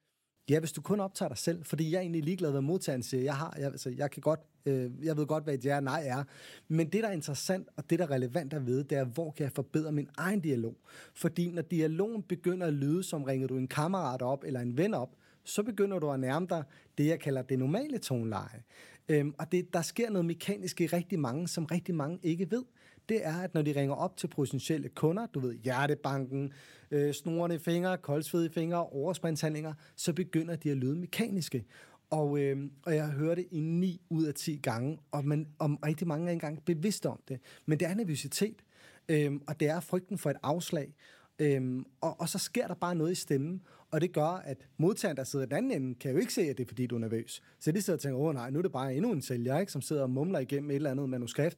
[0.50, 3.22] Ja, hvis du kun optager dig selv, fordi jeg er egentlig ligeglad, hvad modtageren siger.
[3.22, 5.82] Jeg, har, jeg, altså, jeg, kan godt, øh, jeg ved godt, hvad et ja og
[5.82, 6.24] nej er.
[6.68, 9.30] Men det, der er interessant, og det, der er relevant at vide, det er, hvor
[9.30, 10.76] kan jeg forbedre min egen dialog?
[11.14, 14.94] Fordi når dialogen begynder at lyde, som ringer du en kammerat op eller en ven
[14.94, 15.10] op,
[15.44, 16.64] så begynder du at nærme dig
[16.98, 18.62] det, jeg kalder det normale toneleje.
[19.08, 22.64] Øhm, og det, der sker noget mekanisk i rigtig mange, som rigtig mange ikke ved.
[23.08, 26.52] Det er, at når de ringer op til potentielle kunder, du ved, hjertebanken,
[26.94, 31.64] øh, snorende fingre, koldsvede fingre, overspringshandlinger, så begynder de at lyde mekaniske.
[32.10, 35.76] Og, øh, og jeg hører det i 9 ud af 10 gange, og man, om
[35.76, 37.40] rigtig mange er engang bevidste om det.
[37.66, 38.64] Men det er nervøsitet,
[39.08, 40.94] øh, og det er frygten for et afslag.
[41.38, 45.16] Øhm, og, og så sker der bare noget i stemmen, og det gør, at modtageren,
[45.16, 46.94] der sidder i den anden ende, kan jo ikke se, at det er, fordi du
[46.94, 47.42] er nervøs.
[47.60, 49.72] Så de sidder og tænker, åh nej, nu er det bare endnu en sælger, ikke,
[49.72, 51.56] som sidder og mumler igennem et eller andet manuskript.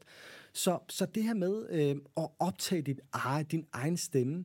[0.52, 4.44] Så, så det her med øh, at optage dit eje, din egen stemme,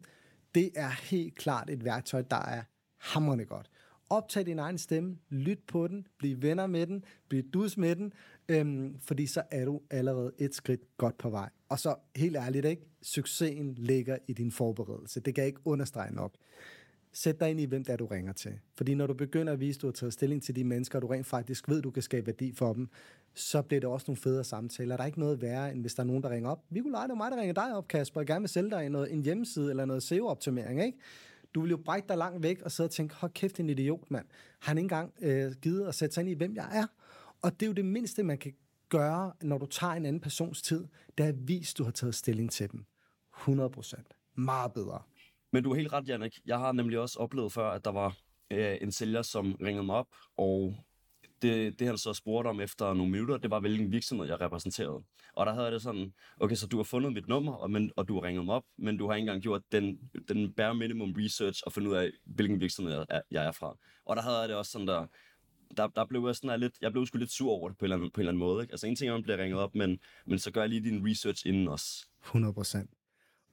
[0.56, 2.64] det er helt klart et værktøj, der er
[2.98, 3.70] hammerende godt.
[4.10, 8.14] Optag din egen stemme, lyt på den, bliv venner med den, bliv dus med den,
[8.50, 11.50] øhm, fordi så er du allerede et skridt godt på vej.
[11.70, 12.92] Og så helt ærligt, ikke?
[13.02, 15.20] succesen ligger i din forberedelse.
[15.20, 16.36] Det kan jeg ikke understrege nok.
[17.14, 18.60] Sæt dig ind i, hvem det er, du ringer til.
[18.78, 21.02] Fordi når du begynder at vise, at du har taget stilling til de mennesker, og
[21.02, 22.90] du rent faktisk ved, at du kan skabe værdi for dem,
[23.34, 24.96] så bliver det også nogle federe samtaler.
[24.98, 26.63] Der er ikke noget værre, end hvis der er nogen, der ringer op.
[26.70, 28.89] Vi kunne lege, det mig, der ringer dig op, Kasper, og gerne vil sælge dig
[28.89, 30.98] noget, en hjemmeside eller noget SEO-optimering, ikke?
[31.56, 34.12] Du vil jo brække dig langt væk og sidde og tænke, hold kæft, en idiot,
[34.12, 34.26] mand.
[34.60, 36.88] Han ikke engang øh, givet at sætte sig ind i, hvem jeg er.
[37.41, 38.54] Og det er jo det mindste, man kan
[38.89, 42.15] gøre, når du tager en anden persons tid, det er at vise, du har taget
[42.15, 42.86] stilling til dem.
[43.38, 44.08] 100 procent.
[44.36, 45.02] Meget bedre.
[45.54, 46.39] Men du er helt ret, Jannik.
[46.46, 48.17] Jeg har nemlig også oplevet før, at der var
[48.52, 50.76] øh, en sælger, som ringede mig op, og
[51.42, 55.04] det, det han så spurgte om efter nogle minutter, det var, hvilken virksomhed jeg repræsenterede.
[55.34, 57.92] Og der havde jeg det sådan, okay, så du har fundet mit nummer, og, men,
[57.96, 60.76] og du har ringet mig op, men du har ikke engang gjort den, den bare
[60.76, 63.78] minimum research og fundet ud af, hvilken virksomhed jeg er, jeg er fra.
[64.06, 65.06] Og der havde jeg det også sådan der,
[65.78, 67.88] der, der blev jeg sådan lidt, jeg blev sgu lidt sur over det på en
[67.88, 68.64] eller anden, på en eller anden måde.
[68.64, 68.74] Ikke?
[68.74, 70.84] Altså en ting er, at man bliver ringet op, men, men så gør jeg lige
[70.84, 72.08] din research inden også.
[72.24, 72.90] 100 procent.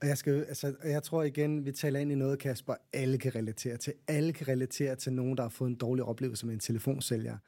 [0.00, 3.34] Og jeg, skal, altså, jeg tror igen, vi taler ind i noget, Kasper, alle kan
[3.34, 3.92] relatere til.
[4.08, 7.38] Alle kan relatere til nogen, der har fået en dårlig oplevelse med en telefonsælger.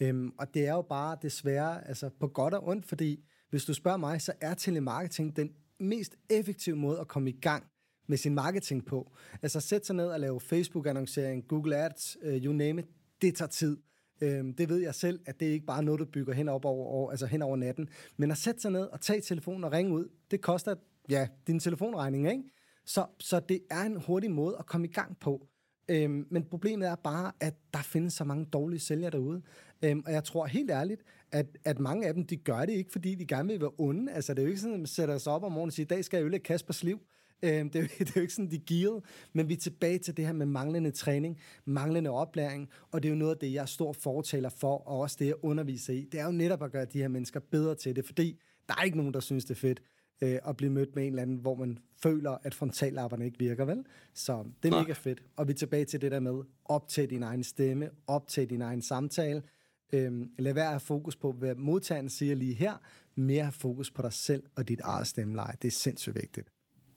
[0.00, 3.74] Øhm, og det er jo bare desværre altså, på godt og ondt, fordi hvis du
[3.74, 7.64] spørger mig, så er telemarketing den mest effektive måde at komme i gang
[8.08, 9.12] med sin marketing på.
[9.42, 12.86] Altså sæt sig ned og lave Facebook-annoncering, Google Ads, uh, you name it,
[13.22, 13.76] det tager tid.
[14.20, 16.64] Øhm, det ved jeg selv, at det er ikke bare noget, du bygger hen, op
[16.64, 17.88] over, over, altså hen over natten.
[18.16, 20.74] Men at sætte sig ned og tage telefonen og ringe ud, det koster
[21.08, 22.42] ja, din telefonregning, ikke?
[22.86, 25.46] Så, så det er en hurtig måde at komme i gang på.
[25.88, 29.42] Øhm, men problemet er bare, at der findes så mange dårlige sælgere derude.
[29.82, 32.92] Øhm, og jeg tror helt ærligt, at, at mange af dem, de gør det ikke,
[32.92, 34.12] fordi de gerne vil være onde.
[34.12, 35.84] Altså, det er jo ikke sådan, at man sætter sig op om morgenen og siger,
[35.84, 37.00] i dag skal jeg ødelægge Kaspers liv.
[37.42, 39.00] Øhm, det, er jo, det er jo ikke sådan, de giver.
[39.32, 43.12] Men vi er tilbage til det her med manglende træning, manglende oplæring, og det er
[43.12, 46.08] jo noget af det, jeg er stor fortaler for, og også det, jeg underviser i.
[46.12, 48.82] Det er jo netop at gøre de her mennesker bedre til det, fordi der er
[48.82, 49.82] ikke nogen, der synes, det er fedt
[50.22, 53.64] øh, at blive mødt med en eller anden, hvor man føler, at frontallapperne ikke virker,
[53.64, 53.84] vel?
[54.14, 55.22] Så det er mega fedt.
[55.36, 58.82] Og vi er tilbage til det der med, optag din egen stemme, optag din egen
[58.82, 59.42] samtale,
[59.92, 62.76] Øhm, lad være at have fokus på, hvad modtageren siger lige her,
[63.14, 65.54] mere have fokus på dig selv og dit eget stemmeleje.
[65.62, 66.48] Det er sindssygt vigtigt.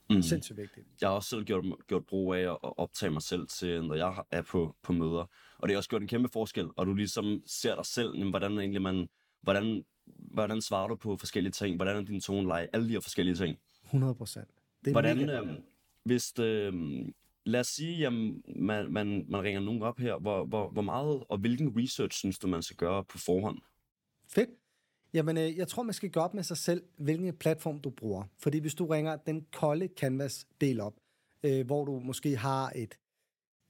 [0.10, 0.21] Mm.
[0.21, 0.88] Sindssygt vigtigt.
[1.02, 4.23] Jeg har også selv gjort, gjort brug af at optage mig selv til, når jeg
[4.32, 5.25] er på, på møder.
[5.58, 8.30] Og det har også gjort en kæmpe forskel, og du ligesom ser dig selv, jamen,
[8.30, 9.08] hvordan egentlig man,
[9.41, 13.36] hvordan, hvordan svarer du på forskellige ting, hvordan er din toneleje, alle de her forskellige
[13.36, 13.58] ting.
[13.86, 14.49] 100 procent.
[14.91, 15.47] Hvordan, øh,
[16.04, 16.73] hvis, øh,
[17.50, 20.20] lad os sige, at man, man, man ringer nogen op her.
[20.20, 23.58] Hvor, hvor, hvor meget og hvilken research synes du, man skal gøre på forhånd?
[24.28, 24.50] Fedt.
[25.14, 28.24] Jamen, øh, jeg tror, man skal gøre op med sig selv, hvilken platform du bruger.
[28.40, 30.94] Fordi hvis du ringer den kolde Canvas-del op,
[31.44, 32.98] øh, hvor du måske har et,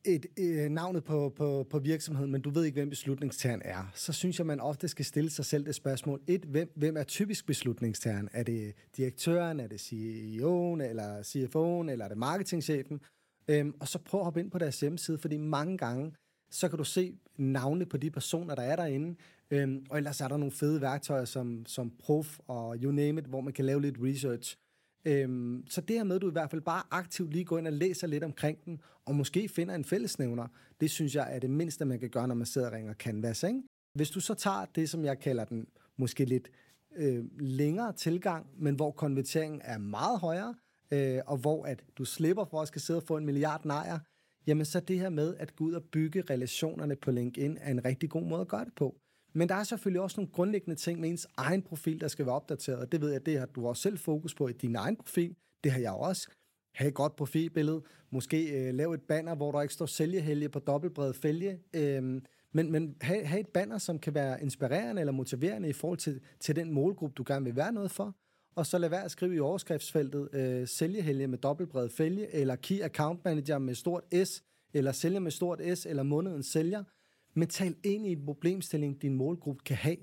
[0.06, 4.13] et øh, navnet på, på, på virksomheden, men du ved ikke, hvem beslutningstageren er, så
[4.13, 6.22] synes jeg, man ofte skal stille sig selv det spørgsmål.
[6.28, 8.30] Et, hvem, hvem er typisk beslutningstageren?
[8.32, 13.02] Er det direktøren, er det CEO'en, eller CFO'en, eller er det marketingchefen?
[13.49, 16.13] Øhm, og så prøv at hoppe ind på deres hjemmeside, fordi mange gange,
[16.49, 19.15] så kan du se navne på de personer, der er derinde.
[19.51, 23.27] Øhm, og ellers er der nogle fede værktøjer som, som Prof og you name it,
[23.27, 24.57] hvor man kan lave lidt research.
[25.05, 27.67] Øhm, så det her med, at du i hvert fald bare aktivt lige går ind
[27.67, 30.47] og læser lidt omkring den, og måske finder en fællesnævner,
[30.81, 33.43] det synes jeg er det mindste, man kan gøre, når man sidder og ringer Canvas.
[33.43, 33.62] Ikke?
[33.93, 36.49] Hvis du så tager det, som jeg kalder den måske lidt
[36.95, 40.55] øh, længere tilgang, men hvor konverteringen er meget højere,
[40.91, 43.99] øh, og hvor at du slipper for at skal sidde og få en milliard nejer,
[44.47, 47.86] jamen så det her med at gå ud og bygge relationerne på LinkedIn er en
[47.86, 48.95] rigtig god måde at gøre det på.
[49.34, 52.36] Men der er selvfølgelig også nogle grundlæggende ting med ens egen profil, der skal være
[52.36, 52.91] opdateret.
[52.91, 55.36] Det ved jeg, det har du også selv fokus på i din egen profil.
[55.63, 56.28] Det har jeg også.
[56.75, 57.84] Ha' et godt profilbillede.
[58.12, 61.60] Måske øh, lav et banner, hvor der ikke står sælgehelge på dobbeltbredet fælge.
[61.73, 65.97] Øhm, men men have, have et banner, som kan være inspirerende eller motiverende i forhold
[65.97, 68.15] til, til den målgruppe, du gerne vil være noget for.
[68.60, 72.82] Og så lad være at skrive i overskriftsfeltet øh, sælgehelge med dobbeltbred fælge, eller Key
[72.82, 74.43] Account Manager med stort S,
[74.74, 76.84] eller sælger med stort S, eller månedens sælger
[77.34, 79.98] men tal ind i en problemstilling, din målgruppe kan have,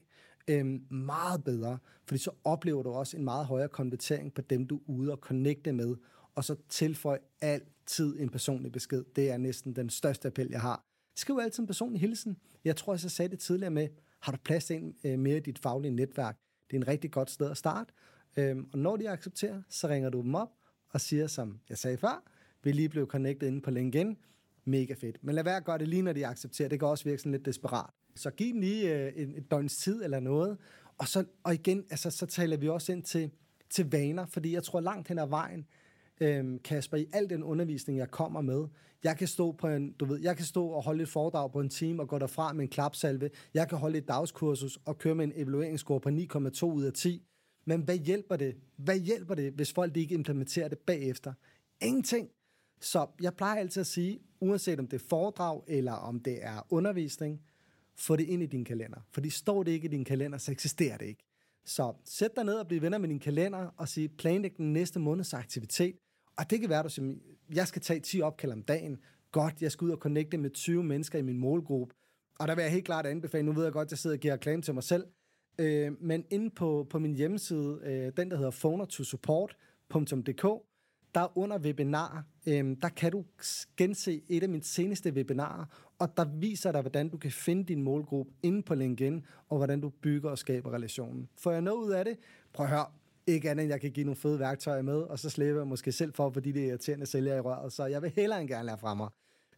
[0.49, 4.77] øhm, meget bedre, fordi så oplever du også en meget højere konvertering på dem, du
[4.77, 5.97] er ude og connecte med,
[6.35, 9.05] og så tilføj altid en personlig besked.
[9.17, 10.85] Det er næsten den største appel, jeg har.
[11.17, 12.37] Skriv altid en personlig hilsen.
[12.65, 13.89] Jeg tror, jeg så sagde det tidligere med,
[14.21, 16.39] har du plads ind øh, mere i dit faglige netværk?
[16.71, 17.93] Det er en rigtig godt sted at starte.
[18.37, 20.51] Øhm, og når de accepterer, så ringer du dem op
[20.91, 22.23] og siger, som jeg sagde før,
[22.63, 24.17] vi lige blev connected inde på LinkedIn
[24.65, 25.25] mega fedt.
[25.25, 26.69] Men lad være at gøre det lige, når de accepterer.
[26.69, 27.91] Det kan også virke sådan lidt desperat.
[28.17, 30.59] Så giv dem lige øh, et, et døgns tid eller noget.
[30.99, 33.31] Og, så, og igen, altså, så taler vi også ind til,
[33.71, 35.67] til vaner, fordi jeg tror langt hen ad vejen,
[36.21, 38.67] øhm, Kasper, i al den undervisning, jeg kommer med,
[39.05, 41.61] jeg kan stå på en, du ved, jeg kan stå og holde et foredrag på
[41.61, 43.31] en time og gå derfra med en klapsalve.
[43.55, 47.23] Jeg kan holde et dagskursus og køre med en evalueringsscore på 9,2 ud af 10.
[47.67, 48.57] Men hvad hjælper det?
[48.77, 51.33] Hvad hjælper det, hvis folk ikke implementerer det bagefter?
[51.81, 52.31] Ingenting.
[52.81, 56.67] Så jeg plejer altid at sige, uanset om det er foredrag eller om det er
[56.71, 57.43] undervisning,
[57.95, 58.99] få det ind i din kalender.
[59.11, 61.23] Fordi står det ikke i din kalender, så eksisterer det ikke.
[61.65, 64.99] Så sæt dig ned og bliv venner med din kalender og sige, planlæg den næste
[64.99, 65.97] måneds aktivitet.
[66.37, 67.15] Og det kan være, du siger,
[67.55, 68.99] jeg skal tage 10 opkald om dagen.
[69.33, 71.95] Godt, jeg skal ud og connecte med 20 mennesker i min målgruppe.
[72.39, 74.21] Og der vil jeg helt klart anbefale, nu ved jeg godt, at jeg sidder og
[74.21, 75.05] giver reklame til mig selv,
[75.59, 80.47] øh, men inde på, på min hjemmeside, øh, den der hedder phonertosupport.dk,
[81.15, 83.25] der under webinar, øh, der kan du
[83.77, 85.65] gense et af mine seneste webinarer,
[85.99, 89.81] og der viser dig, hvordan du kan finde din målgruppe inde på LinkedIn, og hvordan
[89.81, 91.29] du bygger og skaber relationen.
[91.39, 92.19] Får jeg noget ud af det?
[92.53, 92.87] Prøv at høre.
[93.29, 95.93] Ikke andet end, jeg kan give nogle fede værktøjer med, og så slæber jeg måske
[95.93, 98.67] selv for, fordi det er irriterende sælger i røret, så jeg vil hellere end gerne
[98.67, 99.09] lære fra mig.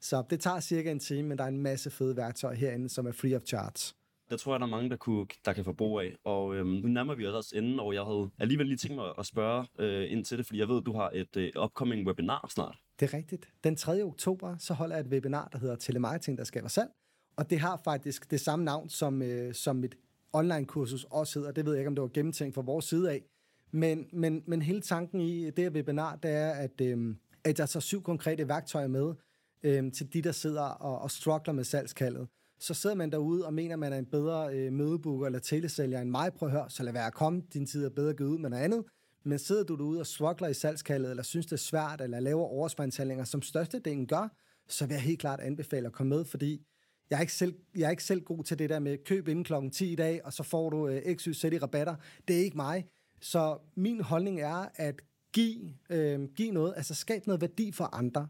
[0.00, 3.06] Så det tager cirka en time, men der er en masse fede værktøjer herinde, som
[3.06, 3.94] er free of charge.
[4.30, 6.16] Det tror jeg, der er mange, der, kunne, der kan få brug af.
[6.24, 9.12] Og øhm, nu nærmer vi os også enden, og jeg havde alligevel lige tænkt mig
[9.18, 12.48] at spørge øh, ind til det, fordi jeg ved, du har et øh, upcoming webinar
[12.50, 12.78] snart.
[13.00, 13.48] Det er rigtigt.
[13.64, 14.02] Den 3.
[14.02, 16.90] oktober, så holder jeg et webinar, der hedder Telemarketing, der skaber salg.
[17.36, 19.96] Og det har faktisk det samme navn, som, øh, som mit
[20.32, 21.52] online-kursus også hedder.
[21.52, 23.24] Det ved jeg ikke, om det var gennemtænkt fra vores side af.
[23.70, 27.14] Men, men, men hele tanken i det her webinar, det er, at, øh,
[27.44, 29.14] at jeg tager syv konkrete værktøjer med
[29.62, 33.54] øh, til de, der sidder og, og struggler med salgskaldet så sidder man derude og
[33.54, 36.32] mener, man er en bedre øh, mødebooker eller telesælger end mig.
[36.32, 37.42] Prøv at høre, så lad være at komme.
[37.52, 38.84] Din tid er bedre givet ud med noget andet.
[39.24, 42.44] Men sidder du derude og svokler i salgskaldet, eller synes det er svært, eller laver
[42.44, 44.28] overspandshandlinger, som størstedelen gør,
[44.68, 46.66] så vil jeg helt klart anbefale at komme med, fordi
[47.10, 49.44] jeg er, ikke selv, jeg er ikke selv god til det der med køb inden
[49.44, 51.96] klokken 10 i dag, og så får du øh, XYZ i rabatter.
[52.28, 52.86] Det er ikke mig.
[53.20, 58.28] Så min holdning er at give, øh, give noget, altså skab noget værdi for andre,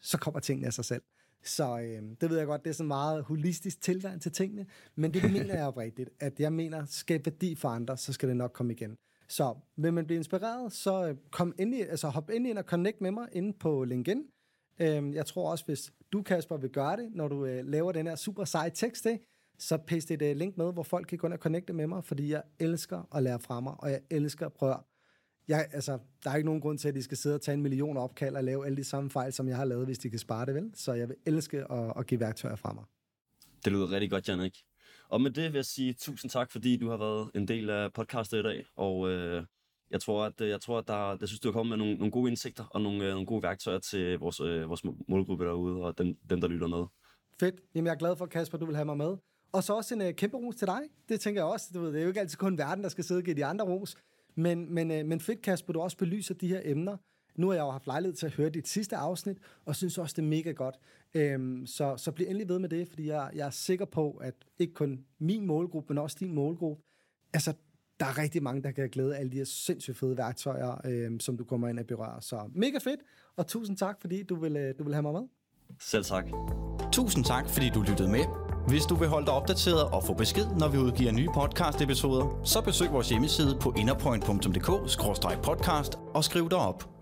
[0.00, 1.02] så kommer tingene af sig selv.
[1.48, 5.14] Så øh, det ved jeg godt, det er sådan meget holistisk tilgang til tingene, men
[5.14, 8.52] det mener jeg oprigtigt, at jeg mener, skab værdi for andre, så skal det nok
[8.52, 8.96] komme igen.
[9.28, 13.00] Så vil man blive inspireret, så øh, kom endelig, altså hop endelig ind og connect
[13.00, 14.24] med mig inde på LinkedIn.
[14.80, 18.06] Øh, jeg tror også, hvis du, Kasper, vil gøre det, når du øh, laver den
[18.06, 19.06] her super seje tekst,
[19.58, 22.04] så paste et øh, link med, hvor folk kan gå ind og connecte med mig,
[22.04, 24.74] fordi jeg elsker at lære fra mig, og jeg elsker at prøve
[25.48, 27.62] jeg, altså, der er ikke nogen grund til, at de skal sidde og tage en
[27.62, 30.18] million opkald og lave alle de samme fejl, som jeg har lavet, hvis de kan
[30.18, 30.70] spare det, vel?
[30.74, 32.84] Så jeg vil elske at, at give værktøjer fra mig.
[33.64, 34.62] Det lyder rigtig godt, Janik.
[35.08, 37.92] Og med det vil jeg sige tusind tak, fordi du har været en del af
[37.92, 38.64] podcastet i dag.
[38.76, 39.44] Og øh,
[39.90, 42.10] jeg tror, at, jeg tror, at der, jeg synes, du har kommet med nogle, nogle
[42.10, 45.98] gode indsigter og nogle, øh, nogle gode værktøjer til vores, øh, vores målgruppe derude og
[45.98, 46.84] dem, dem, der lytter med.
[47.40, 47.54] Fedt.
[47.74, 49.16] Jamen, jeg er glad for, Kasper, du vil have mig med.
[49.52, 50.80] Og så også en øh, kæmpe ros til dig.
[51.08, 51.66] Det tænker jeg også.
[51.74, 53.44] Du ved, det er jo ikke altid kun verden, der skal sidde og give de
[53.44, 53.96] andre ros.
[54.36, 56.96] Men, men, øh, men fedt, Kasper, du også belyser de her emner.
[57.36, 60.14] Nu har jeg jo haft lejlighed til at høre dit sidste afsnit, og synes også,
[60.16, 60.78] det er mega godt.
[61.14, 64.34] Øhm, så, så bliv endelig ved med det, fordi jeg, jeg er sikker på, at
[64.58, 66.82] ikke kun min målgruppe, men også din målgruppe,
[67.32, 67.52] altså,
[68.00, 71.20] der er rigtig mange, der kan glæde af alle de her sindssygt fede værktøjer, øh,
[71.20, 72.20] som du kommer ind og berører.
[72.20, 73.00] Så mega fedt,
[73.36, 75.22] og tusind tak, fordi du vil, øh, du vil have mig med.
[75.80, 76.26] Selv tak.
[76.92, 78.45] Tusind tak, fordi du lyttede med.
[78.68, 82.60] Hvis du vil holde dig opdateret og få besked, når vi udgiver nye podcast-episoder, så
[82.60, 86.95] besøg vores hjemmeside på innerpoint.dk-podcast og skriv dig op.